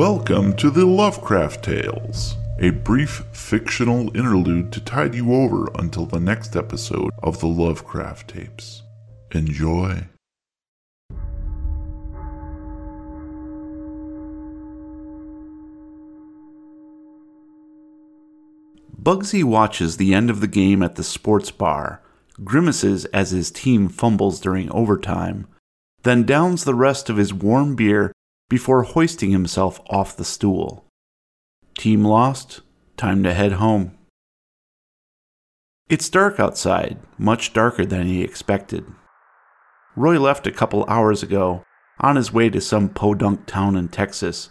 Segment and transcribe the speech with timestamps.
[0.00, 6.18] Welcome to the Lovecraft Tales, a brief fictional interlude to tide you over until the
[6.18, 8.82] next episode of the Lovecraft tapes.
[9.32, 10.06] Enjoy.
[18.98, 22.00] Bugsy watches the end of the game at the sports bar,
[22.42, 25.46] grimaces as his team fumbles during overtime,
[26.04, 28.14] then downs the rest of his warm beer
[28.50, 30.84] before hoisting himself off the stool.
[31.78, 32.60] Team lost,
[32.98, 33.96] time to head home.
[35.88, 38.84] It's dark outside, much darker than he expected.
[39.96, 41.64] Roy left a couple hours ago,
[42.00, 44.50] on his way to some podunk town in Texas,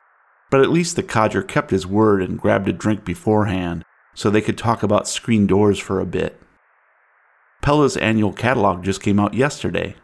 [0.50, 3.84] but at least the codger kept his word and grabbed a drink beforehand
[4.16, 6.42] so they could talk about screen doors for a bit.
[7.62, 9.96] Pella's annual catalog just came out yesterday.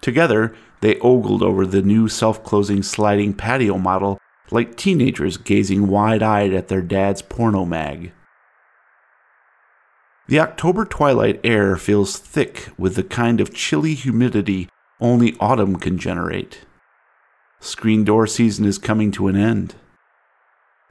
[0.00, 4.18] Together, they ogled over the new self closing sliding patio model
[4.50, 8.12] like teenagers gazing wide eyed at their dad's porno mag.
[10.28, 14.68] The October twilight air feels thick with the kind of chilly humidity
[15.00, 16.66] only autumn can generate.
[17.60, 19.74] Screen door season is coming to an end.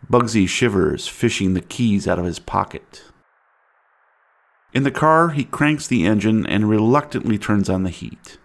[0.10, 3.04] Bugsy shivers, fishing the keys out of his pocket.
[4.74, 8.38] In the car, he cranks the engine and reluctantly turns on the heat.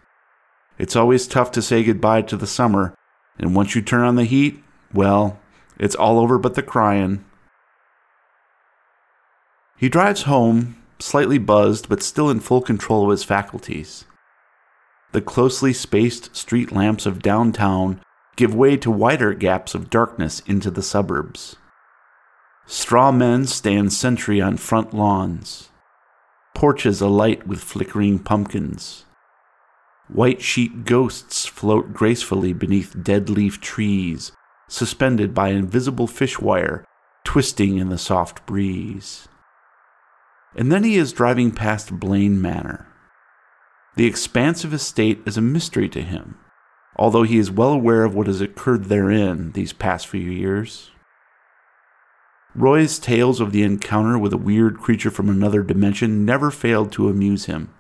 [0.81, 2.95] It's always tough to say goodbye to the summer,
[3.39, 4.65] and once you turn on the heat,
[4.95, 5.39] well,
[5.79, 7.23] it's all over but the crying.
[9.77, 14.07] He drives home, slightly buzzed but still in full control of his faculties.
[15.13, 18.01] The closely spaced street lamps of downtown
[18.37, 21.57] give way to wider gaps of darkness into the suburbs.
[22.65, 25.69] Straw men stand sentry on front lawns,
[26.55, 29.05] porches alight with flickering pumpkins.
[30.13, 34.33] White sheet ghosts float gracefully beneath dead leaf trees,
[34.69, 36.85] suspended by invisible fish wire
[37.25, 39.29] twisting in the soft breeze.
[40.57, 42.87] And then he is driving past Blaine Manor.
[43.97, 46.37] The expanse expansive estate is a mystery to him
[47.01, 50.91] although he is well aware of what has occurred therein these past few years.
[52.55, 57.09] Roy's tales of the encounter with a weird creature from another dimension never failed to
[57.09, 57.73] amuse him.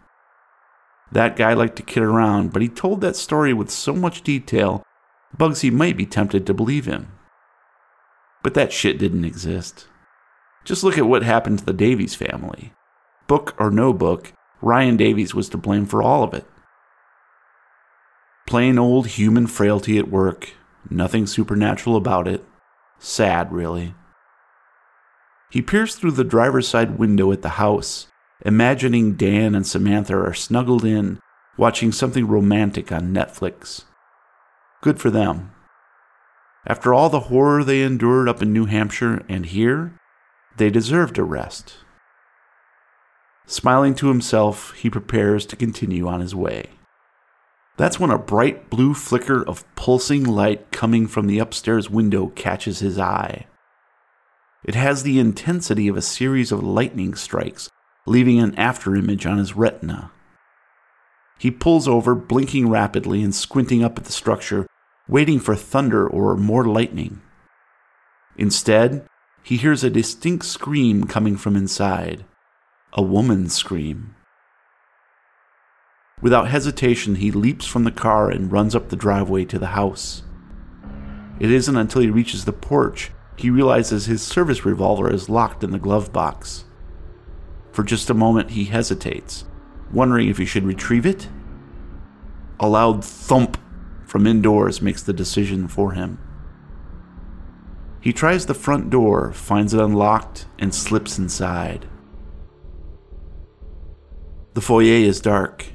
[1.12, 4.84] That guy liked to kid around, but he told that story with so much detail,
[5.36, 7.12] Bugsy might be tempted to believe him.
[8.42, 9.86] But that shit didn't exist.
[10.64, 12.72] Just look at what happened to the Davies family.
[13.26, 16.46] Book or no book, Ryan Davies was to blame for all of it.
[18.46, 20.50] Plain old human frailty at work.
[20.88, 22.44] Nothing supernatural about it.
[22.98, 23.94] Sad, really.
[25.50, 28.06] He peers through the driver's side window at the house,
[28.42, 31.20] imagining Dan and Samantha are snuggled in,
[31.56, 33.84] watching something romantic on Netflix.
[34.82, 35.52] Good for them.
[36.66, 39.92] After all the horror they endured up in New Hampshire and here,
[40.56, 41.76] they deserved a rest.
[43.46, 46.70] Smiling to himself, he prepares to continue on his way.
[47.76, 52.80] That's when a bright blue flicker of pulsing light coming from the upstairs window catches
[52.80, 53.46] his eye.
[54.62, 57.70] It has the intensity of a series of lightning strikes,
[58.06, 60.10] leaving an afterimage on his retina.
[61.38, 64.66] He pulls over, blinking rapidly and squinting up at the structure,
[65.08, 67.22] waiting for thunder or more lightning.
[68.36, 69.06] Instead,
[69.42, 72.24] he hears a distinct scream coming from inside
[72.92, 74.16] a woman's scream.
[76.20, 80.24] Without hesitation, he leaps from the car and runs up the driveway to the house.
[81.38, 85.70] It isn't until he reaches the porch he realizes his service revolver is locked in
[85.70, 86.64] the glove box.
[87.72, 89.44] For just a moment, he hesitates,
[89.92, 91.28] wondering if he should retrieve it.
[92.58, 93.58] A loud thump
[94.04, 96.18] from indoors makes the decision for him.
[98.00, 101.86] He tries the front door, finds it unlocked, and slips inside.
[104.54, 105.66] The foyer is dark,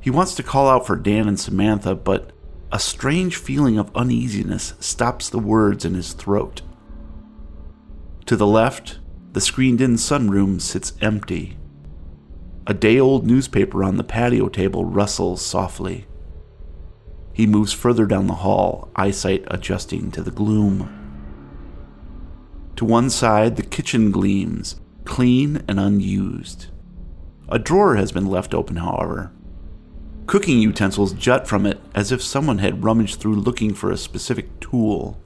[0.00, 2.30] he wants to call out for Dan and Samantha, but
[2.70, 6.62] a strange feeling of uneasiness stops the words in his throat.
[8.26, 9.00] To the left,
[9.38, 11.56] the screened in sunroom sits empty.
[12.66, 16.08] A day old newspaper on the patio table rustles softly.
[17.32, 20.90] He moves further down the hall, eyesight adjusting to the gloom.
[22.74, 26.66] To one side, the kitchen gleams, clean and unused.
[27.48, 29.30] A drawer has been left open, however.
[30.26, 34.58] Cooking utensils jut from it as if someone had rummaged through looking for a specific
[34.58, 35.22] tool.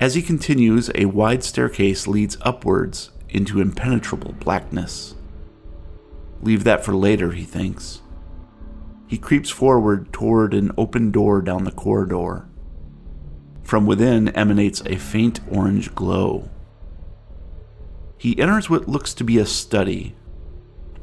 [0.00, 5.14] As he continues, a wide staircase leads upwards into impenetrable blackness.
[6.40, 8.00] Leave that for later, he thinks.
[9.06, 12.48] He creeps forward toward an open door down the corridor.
[13.62, 16.48] From within emanates a faint orange glow.
[18.16, 20.16] He enters what looks to be a study.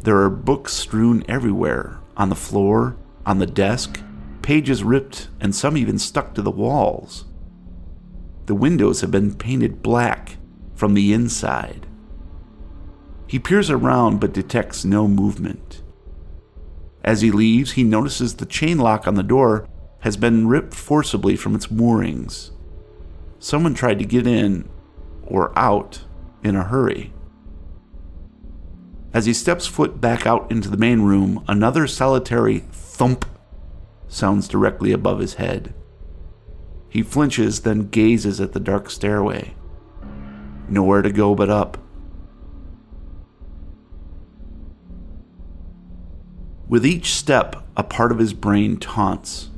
[0.01, 2.97] There are books strewn everywhere on the floor,
[3.27, 4.01] on the desk,
[4.41, 7.25] pages ripped, and some even stuck to the walls.
[8.47, 10.37] The windows have been painted black
[10.73, 11.85] from the inside.
[13.27, 15.83] He peers around but detects no movement.
[17.03, 19.67] As he leaves, he notices the chain lock on the door
[19.99, 22.51] has been ripped forcibly from its moorings.
[23.37, 24.69] Someone tried to get in
[25.23, 26.05] or out
[26.41, 27.13] in a hurry.
[29.13, 33.25] As he steps foot back out into the main room, another solitary thump
[34.07, 35.73] sounds directly above his head.
[36.89, 39.53] He flinches, then gazes at the dark stairway.
[40.69, 41.77] Nowhere to go but up.
[46.67, 49.49] With each step, a part of his brain taunts.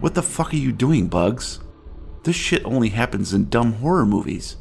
[0.00, 1.60] What the fuck are you doing, Bugs?
[2.22, 4.56] This shit only happens in dumb horror movies.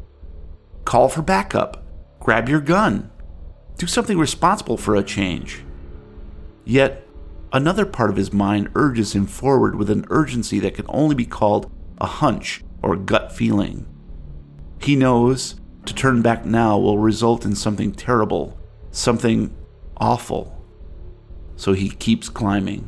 [0.86, 1.84] Call for backup.
[2.20, 3.12] Grab your gun.
[3.78, 5.64] Do something responsible for a change.
[6.66, 7.08] Yet,
[7.54, 11.26] another part of his mind urges him forward with an urgency that can only be
[11.26, 13.86] called a hunch or gut feeling.
[14.82, 15.56] He knows
[15.86, 18.58] to turn back now will result in something terrible,
[18.92, 19.56] something
[19.98, 20.64] awful.
[21.56, 22.88] So he keeps climbing.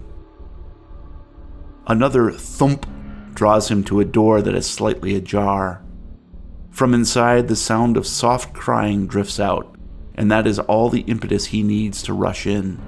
[1.85, 2.87] Another thump
[3.33, 5.83] draws him to a door that is slightly ajar.
[6.71, 9.75] From inside, the sound of soft crying drifts out,
[10.15, 12.79] and that is all the impetus he needs to rush in.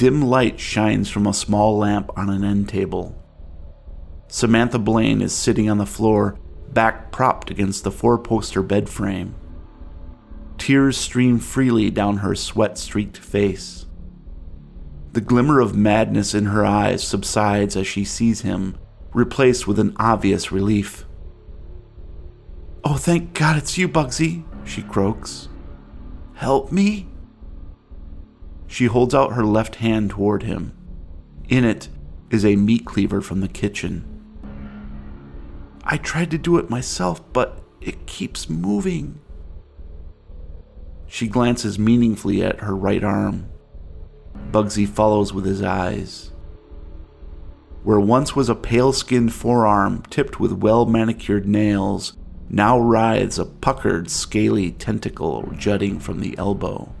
[0.00, 3.22] Dim light shines from a small lamp on an end table.
[4.28, 6.38] Samantha Blaine is sitting on the floor,
[6.72, 9.34] back propped against the four poster bed frame.
[10.56, 13.84] Tears stream freely down her sweat streaked face.
[15.12, 18.78] The glimmer of madness in her eyes subsides as she sees him,
[19.12, 21.04] replaced with an obvious relief.
[22.82, 25.50] Oh, thank God it's you, Bugsy, she croaks.
[26.36, 27.09] Help me?
[28.70, 30.72] She holds out her left hand toward him.
[31.48, 31.88] In it
[32.30, 34.04] is a meat cleaver from the kitchen.
[35.82, 39.20] I tried to do it myself, but it keeps moving.
[41.08, 43.50] She glances meaningfully at her right arm.
[44.52, 46.30] Bugsy follows with his eyes.
[47.82, 52.12] Where once was a pale skinned forearm tipped with well manicured nails,
[52.48, 56.94] now writhes a puckered, scaly tentacle jutting from the elbow.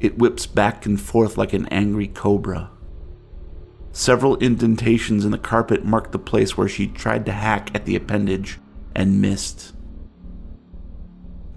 [0.00, 2.70] It whips back and forth like an angry cobra.
[3.92, 7.96] Several indentations in the carpet mark the place where she tried to hack at the
[7.96, 8.58] appendage
[8.94, 9.74] and missed.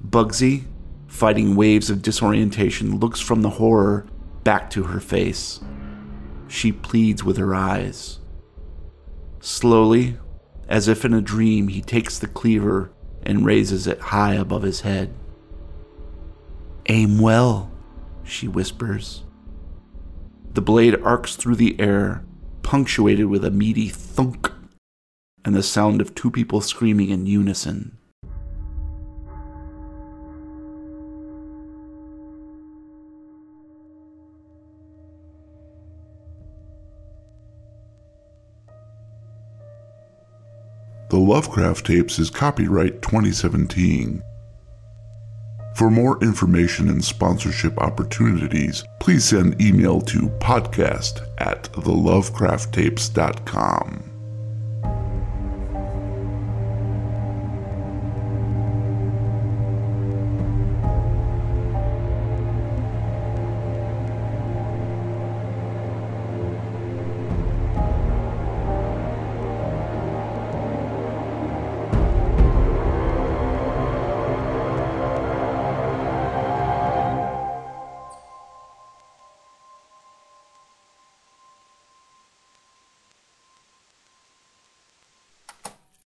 [0.07, 0.63] Bugsy,
[1.07, 4.07] fighting waves of disorientation, looks from the horror
[4.43, 5.59] back to her face.
[6.47, 8.19] She pleads with her eyes.
[9.41, 10.17] Slowly,
[10.67, 12.91] as if in a dream, he takes the cleaver
[13.23, 15.13] and raises it high above his head.
[16.87, 17.68] Aim well,
[18.29, 19.23] she whispers.
[20.53, 22.23] The blade arcs through the air,
[22.63, 24.51] punctuated with a meaty thunk
[25.45, 27.97] and the sound of two people screaming in unison.
[41.09, 44.21] The Lovecraft Tapes is copyright 2017.
[45.79, 54.08] For more information and sponsorship opportunities, please send email to podcast at thelovecrafttapes.com.